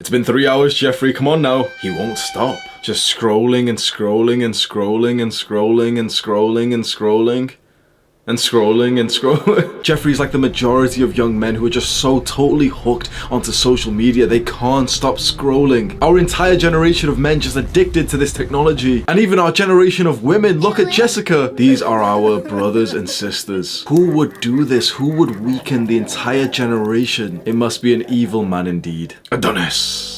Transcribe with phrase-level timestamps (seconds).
[0.00, 1.12] It's been three hours, Jeffrey.
[1.12, 1.64] Come on now.
[1.82, 2.60] He won't stop.
[2.84, 7.54] Just scrolling and scrolling and scrolling and scrolling and scrolling and scrolling and scrolling
[8.28, 9.00] and scrolling.
[9.00, 9.82] And scrolling.
[9.88, 13.90] Jeffrey's like the majority of young men who are just so totally hooked onto social
[13.90, 15.98] media they can't stop scrolling.
[16.02, 19.04] Our entire generation of men just addicted to this technology.
[19.08, 21.52] And even our generation of women, look at Jessica.
[21.54, 23.84] These are our brothers and sisters.
[23.88, 24.90] Who would do this?
[24.90, 27.40] Who would weaken the entire generation?
[27.46, 29.14] It must be an evil man indeed.
[29.32, 30.17] Adonis.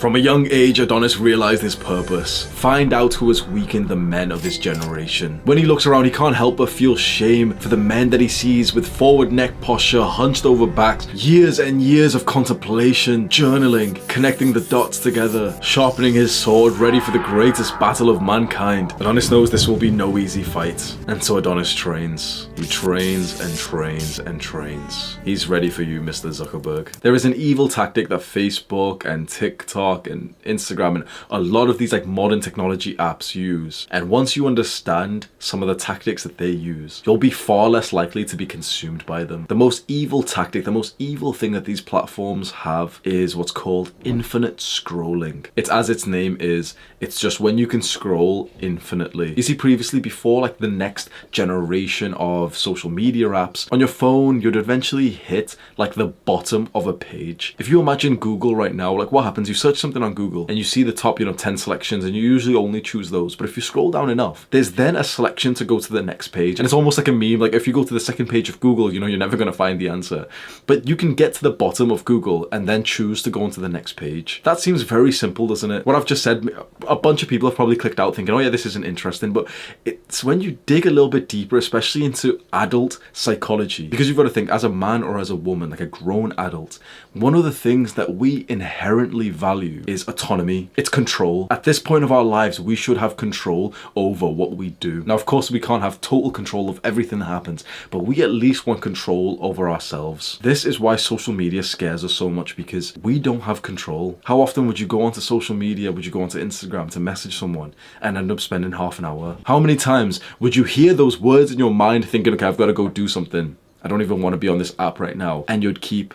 [0.00, 4.32] From a young age, Adonis realized his purpose find out who has weakened the men
[4.32, 5.42] of his generation.
[5.44, 8.26] When he looks around, he can't help but feel shame for the men that he
[8.26, 14.54] sees with forward neck posture, hunched over backs, years and years of contemplation, journaling, connecting
[14.54, 18.92] the dots together, sharpening his sword, ready for the greatest battle of mankind.
[19.00, 22.48] Adonis knows this will be no easy fight, and so Adonis trains.
[22.56, 25.18] He trains and trains and trains.
[25.26, 26.30] He's ready for you, Mr.
[26.30, 26.90] Zuckerberg.
[27.00, 31.68] There is an evil tactic that Facebook and TikTok TikTok and Instagram and a lot
[31.68, 33.86] of these like modern technology apps use.
[33.90, 37.92] And once you understand some of the tactics that they use, you'll be far less
[37.92, 39.46] likely to be consumed by them.
[39.48, 43.92] The most evil tactic, the most evil thing that these platforms have is what's called
[44.04, 45.46] infinite scrolling.
[45.56, 49.34] It's as its name is, it's just when you can scroll infinitely.
[49.36, 54.40] You see, previously, before like the next generation of social media apps, on your phone,
[54.40, 57.54] you'd eventually hit like the bottom of a page.
[57.58, 59.48] If you imagine Google right now, like what happens?
[59.48, 62.14] You search something on Google and you see the top, you know, 10 selections and
[62.14, 63.34] you usually only choose those.
[63.34, 66.28] But if you scroll down enough, there's then a selection to go to the next
[66.28, 66.58] page.
[66.58, 67.40] And it's almost like a meme.
[67.40, 69.50] Like if you go to the second page of Google, you know, you're never going
[69.50, 70.28] to find the answer.
[70.66, 73.60] But you can get to the bottom of Google and then choose to go onto
[73.60, 74.40] the next page.
[74.44, 75.86] That seems very simple, doesn't it?
[75.86, 76.48] What I've just said,
[76.86, 79.32] a bunch of people have probably clicked out thinking, oh yeah, this isn't interesting.
[79.32, 79.48] But
[79.84, 84.24] it's when you dig a little bit deeper, especially into adult psychology, because you've got
[84.24, 86.78] to think as a man or as a woman, like a grown adult,
[87.12, 91.46] one of the things that we inherently value is autonomy, it's control.
[91.50, 95.02] At this point of our lives, we should have control over what we do.
[95.04, 98.30] Now, of course, we can't have total control of everything that happens, but we at
[98.30, 100.38] least want control over ourselves.
[100.42, 104.18] This is why social media scares us so much because we don't have control.
[104.24, 107.38] How often would you go onto social media, would you go onto Instagram to message
[107.38, 109.36] someone and end up spending half an hour?
[109.44, 112.66] How many times would you hear those words in your mind thinking, okay, I've got
[112.66, 113.56] to go do something?
[113.82, 115.44] I don't even want to be on this app right now.
[115.48, 116.14] And you'd keep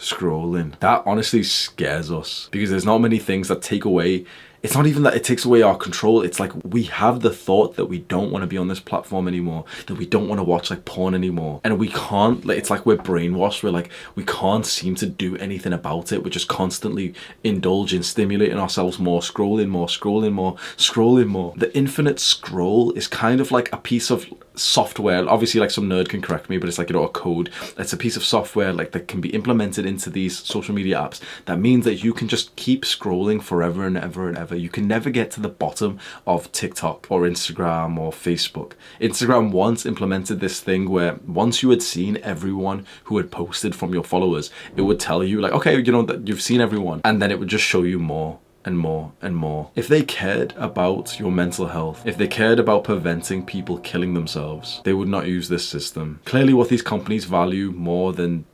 [0.00, 0.78] scrolling.
[0.80, 4.24] That honestly scares us because there's not many things that take away
[4.62, 6.22] it's not even that it takes away our control.
[6.22, 9.26] It's like we have the thought that we don't want to be on this platform
[9.26, 11.60] anymore, that we don't want to watch like porn anymore.
[11.64, 13.62] And we can't, like, it's like we're brainwashed.
[13.62, 16.22] We're like, we can't seem to do anything about it.
[16.22, 21.54] We're just constantly indulging, stimulating ourselves more, scrolling more, scrolling more, scrolling more.
[21.56, 24.26] The infinite scroll is kind of like a piece of
[24.60, 27.50] software obviously like some nerd can correct me but it's like you know a code
[27.78, 31.20] it's a piece of software like that can be implemented into these social media apps
[31.46, 34.86] that means that you can just keep scrolling forever and ever and ever you can
[34.86, 38.72] never get to the bottom of TikTok or Instagram or Facebook.
[39.00, 43.94] Instagram once implemented this thing where once you had seen everyone who had posted from
[43.94, 47.00] your followers, it would tell you, like, okay, you know, that you've seen everyone.
[47.04, 49.70] And then it would just show you more and more and more.
[49.74, 54.80] If they cared about your mental health, if they cared about preventing people killing themselves,
[54.84, 56.20] they would not use this system.
[56.24, 58.44] Clearly, what these companies value more than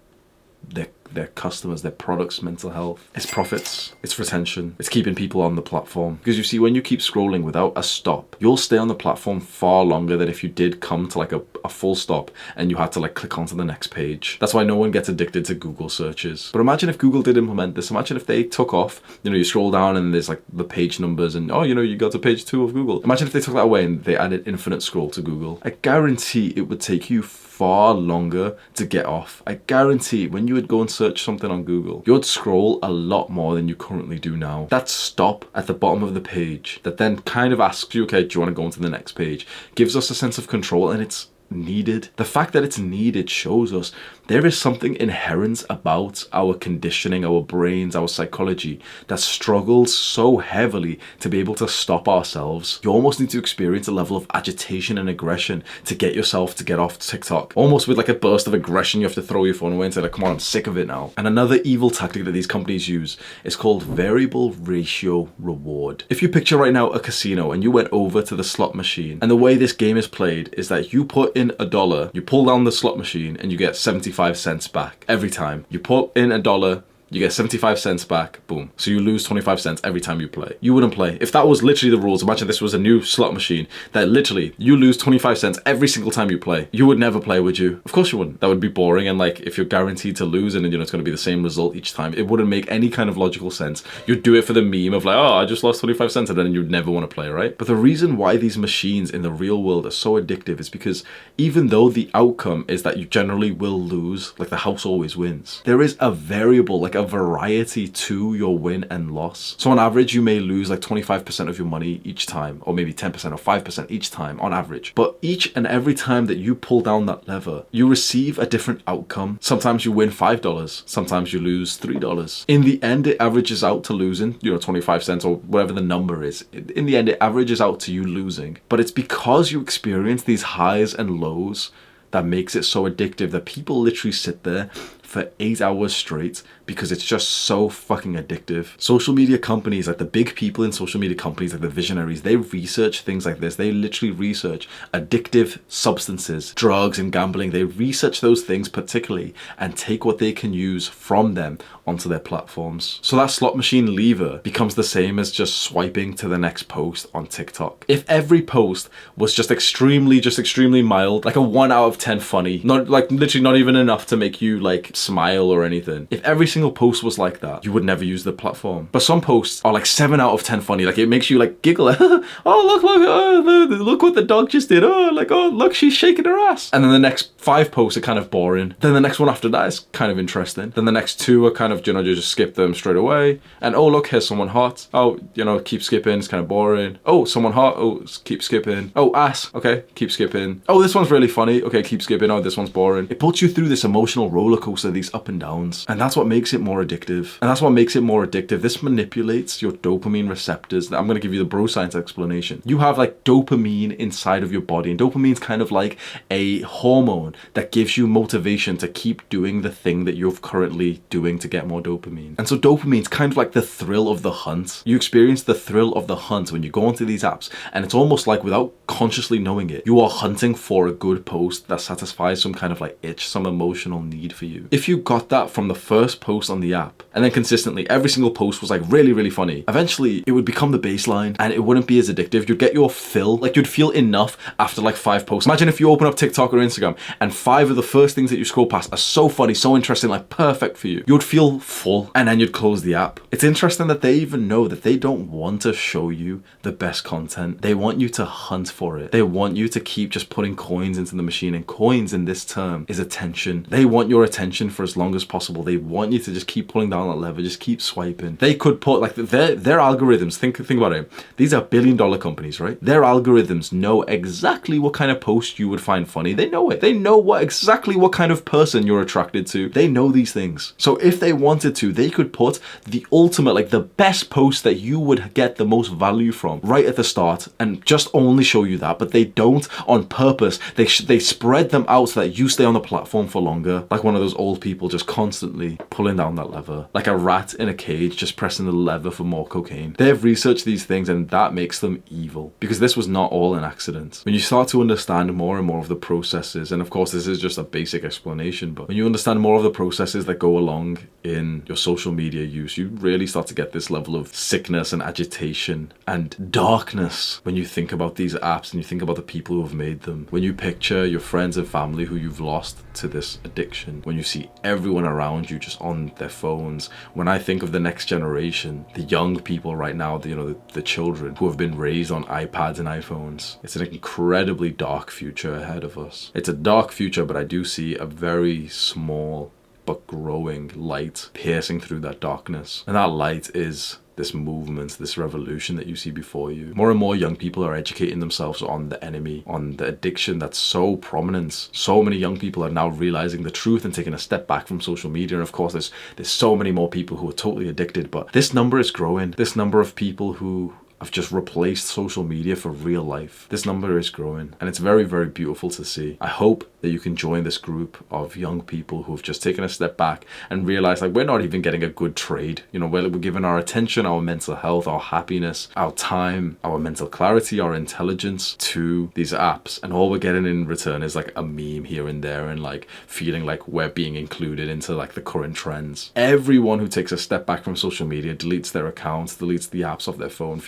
[0.69, 3.09] their their customers, their products, mental health.
[3.15, 6.17] It's profits, it's retention, it's keeping people on the platform.
[6.17, 9.41] Because you see, when you keep scrolling without a stop, you'll stay on the platform
[9.41, 12.77] far longer than if you did come to like a, a full stop and you
[12.77, 14.39] had to like click onto the next page.
[14.41, 16.51] That's why no one gets addicted to Google searches.
[16.53, 17.91] But imagine if Google did implement this.
[17.91, 21.01] Imagine if they took off, you know, you scroll down and there's like the page
[21.01, 23.03] numbers and oh, you know, you got to page two of Google.
[23.03, 25.61] Imagine if they took that away and they added infinite scroll to Google.
[25.63, 29.43] I guarantee it would take you far longer to get off.
[29.47, 33.29] I guarantee when you would go and search something on Google, you'd scroll a lot
[33.29, 34.67] more than you currently do now.
[34.71, 38.25] That stop at the bottom of the page that then kind of asks you, okay,
[38.25, 40.49] do you want to go on to the next page, gives us a sense of
[40.49, 42.09] control and it's needed.
[42.17, 43.93] The fact that it's needed shows us
[44.27, 50.99] there is something inherent about our conditioning, our brains, our psychology that struggles so heavily
[51.21, 52.81] to be able to stop ourselves.
[52.83, 56.65] You almost need to experience a level of agitation and aggression to get yourself to
[56.65, 57.53] get off TikTok.
[57.55, 59.95] Almost with like a burst of aggression, you have to throw your phone away and
[59.95, 61.13] say, like, come on, I'm sick of it now.
[61.17, 66.05] And another evil tactic that these companies use is called variable ratio reward.
[66.09, 69.19] If you picture right now a casino and you went over to the slot machine,
[69.23, 71.05] and the way this game is played is that you
[71.37, 75.05] in a dollar, you pull down the slot machine, and you get 75 cents back
[75.07, 75.67] every time.
[75.69, 78.73] You put in a dollar, You get 75 cents back, boom.
[78.77, 80.57] So you lose 25 cents every time you play.
[80.61, 81.19] You wouldn't play.
[81.21, 84.55] If that was literally the rules, imagine this was a new slot machine that literally
[84.59, 86.69] you lose 25 cents every single time you play.
[86.73, 87.81] You would never play, would you?
[87.85, 88.41] Of course you wouldn't.
[88.41, 90.91] That would be boring and like if you're guaranteed to lose and you know it's
[90.91, 93.53] going to be the same result each time, it wouldn't make any kind of logical
[93.53, 93.85] sense.
[94.07, 96.37] You'd do it for the meme of like, oh, I just lost 25 cents and
[96.37, 97.57] then you'd never want to play, right?
[97.57, 101.05] But the reason why these machines in the real world are so addictive is because
[101.39, 105.63] even though the outcome is that you generally will lose, like the house always wins,
[105.65, 109.55] there is a variable, like a variety to your win and loss.
[109.59, 112.93] So on average, you may lose like 25% of your money each time, or maybe
[112.93, 114.95] 10% or 5% each time on average.
[114.97, 118.83] But each and every time that you pull down that lever, you receive a different
[118.87, 119.39] outcome.
[119.41, 122.45] Sometimes you win $5, sometimes you lose $3.
[122.49, 125.81] In the end, it averages out to losing, you know, 25 cents or whatever the
[125.81, 126.45] number is.
[126.53, 128.59] In the end, it averages out to you losing.
[128.69, 131.71] But it's because you experience these highs and lows
[132.13, 134.71] that makes it so addictive that people literally sit there
[135.07, 138.81] for eight hours straight because it's just so fucking addictive.
[138.81, 142.37] Social media companies, like the big people in social media companies, like the visionaries, they
[142.37, 143.57] research things like this.
[143.57, 147.53] They literally research addictive substances, drugs, and gambling.
[147.53, 152.19] They research those things particularly and take what they can use from them onto their
[152.19, 152.99] platforms.
[153.03, 157.07] So that slot machine lever becomes the same as just swiping to the next post
[157.15, 157.85] on TikTok.
[157.87, 162.19] If every post was just extremely, just extremely mild, like a one out of 10
[162.21, 166.09] funny, not like literally not even enough to make you like smile or anything.
[166.11, 168.89] If every single post was like that, you would never use the platform.
[168.93, 170.85] But some posts are like 7 out of 10 funny.
[170.85, 171.89] Like it makes you like giggle.
[172.01, 174.85] oh, look, look, oh, look what the dog just did.
[174.85, 176.71] Oh, like, oh, look, she's shaking her ass.
[176.73, 178.75] And then the next five posts are kind of boring.
[178.81, 180.71] Then the next one after that is kind of interesting.
[180.71, 183.41] Then the next two are kind of, you know, you just skip them straight away.
[183.61, 184.89] And oh, look, here's someone hot.
[184.95, 186.19] Oh, you know, keep skipping.
[186.19, 186.99] It's kind of boring.
[187.05, 187.75] Oh, someone hot.
[187.77, 188.93] Oh, keep skipping.
[188.97, 189.55] Oh, ass.
[189.55, 190.63] Okay, keep skipping.
[190.69, 191.63] Oh, this one's really funny.
[191.63, 192.31] Okay, keep skipping.
[192.31, 193.07] Oh, this one's boring.
[193.11, 195.85] It puts you through this emotional roller coaster, these up and downs.
[195.89, 197.39] And that's what makes it more addictive.
[197.41, 198.63] And that's what makes it more addictive.
[198.63, 200.93] This manipulates your dopamine receptors.
[200.93, 202.63] I'm going to give you the bro science explanation.
[202.65, 205.99] You have like dopamine inside of your body, and dopamine's kind of like
[206.31, 211.39] a hormone that gives you motivation to keep doing the thing that you're currently doing
[211.39, 212.35] to get more dopamine.
[212.39, 214.83] And so dopamine's kind of like the thrill of the hunt.
[214.85, 217.95] You experience the thrill of the hunt when you go onto these apps, and it's
[217.95, 222.41] almost like without consciously knowing it, you are hunting for a good post that satisfies
[222.41, 224.69] some kind of like itch, some emotional need for you.
[224.77, 228.11] If you got that from the first post on the app, and then consistently every
[228.11, 231.65] single post was like really, really funny, eventually it would become the baseline and it
[231.65, 232.47] wouldn't be as addictive.
[232.47, 235.47] You'd get your fill, like you'd feel enough after like five posts.
[235.47, 238.37] Imagine if you open up TikTok or Instagram and five of the first things that
[238.37, 241.03] you scroll past are so funny, so interesting, like perfect for you.
[241.07, 243.19] You'd feel full and then you'd close the app.
[243.31, 247.03] It's interesting that they even know that they don't want to show you the best
[247.03, 247.63] content.
[247.63, 249.13] They want you to hunt for it.
[249.13, 252.45] They want you to keep just putting coins into the machine and coins in this
[252.45, 253.65] term is attention.
[253.71, 255.63] They want your attention for as long as possible.
[255.63, 258.37] They want you to just keep pulling down that lever, just keep swiping.
[258.37, 261.11] They could put like their their algorithms, think think about it.
[261.37, 262.79] These are billion dollar companies, right?
[262.81, 266.33] Their algorithms know exactly what kind of post you would find funny.
[266.35, 266.81] They know it.
[266.81, 269.69] They know what exactly what kind of person you're attracted to.
[269.69, 270.75] They know these things.
[270.79, 274.77] So if they wanted to, they could put the ultimate, like the best post that
[274.77, 278.65] you would get the most value from right at the start and just only show
[278.65, 278.99] you that.
[278.99, 280.59] But they don't on purpose.
[280.75, 283.85] They sh- they spread them out so that you stay on the platform for longer,
[283.91, 287.55] like one of those old people just constantly pulling down that lever, like a rat
[287.55, 289.95] in a cage just pressing the lever for more cocaine.
[289.99, 293.65] They've researched these things and that makes them evil because this was not all an
[293.65, 294.21] accident.
[294.25, 297.27] When you start to understand more and more of the processes, and of course this
[297.27, 300.57] is just a basic explanation, but when you understand more of the processes that go
[300.59, 304.93] along in your social media use, you really start to get this level of sickness
[304.93, 309.23] and agitation and darkness when you think about these apps and you think about the
[309.23, 310.27] people who have made them.
[310.31, 314.23] When you picture your friends and family who you've lost to this addiction, when you
[314.23, 318.87] see everyone around you just on their phones, when I think of the next generation,
[318.95, 322.11] the young people right now, the, you know, the, the children who have been raised
[322.11, 326.31] on iPads and iPhones, it's an incredibly dark future ahead of us.
[326.35, 329.53] It's a dark future, but I do see a very small
[329.87, 332.85] but growing light piercing through that darkness.
[332.87, 336.73] And that light is this movement, this revolution that you see before you.
[336.75, 340.59] More and more young people are educating themselves on the enemy, on the addiction that's
[340.59, 341.69] so prominent.
[341.73, 344.81] So many young people are now realizing the truth and taking a step back from
[344.81, 345.37] social media.
[345.37, 348.53] And of course, there's there's so many more people who are totally addicted, but this
[348.53, 349.33] number is growing.
[349.33, 353.47] This number of people who have just replaced social media for real life.
[353.51, 356.17] This number is growing and it's very, very beautiful to see.
[356.21, 359.69] I hope that you can join this group of young people who've just taken a
[359.69, 362.63] step back and realized like we're not even getting a good trade.
[362.73, 366.79] You know, we're, we're giving our attention, our mental health, our happiness, our time, our
[366.79, 369.83] mental clarity, our intelligence to these apps.
[369.83, 372.87] And all we're getting in return is like a meme here and there and like
[373.07, 376.13] feeling like we're being included into like the current trends.
[376.17, 380.09] Everyone who takes a step back from social media, deletes their accounts, deletes the apps
[380.09, 380.61] off their phone,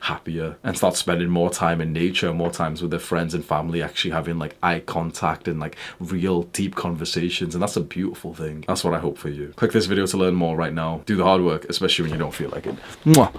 [0.00, 3.82] happier and starts spending more time in nature, more times with their friends and family,
[3.82, 7.54] actually having like eye contact and like real deep conversations.
[7.54, 8.64] And that's a beautiful thing.
[8.66, 9.52] That's what I hope for you.
[9.56, 11.02] Click this video to learn more right now.
[11.06, 12.76] Do the hard work, especially when you don't feel like it.
[13.04, 13.36] Mwah.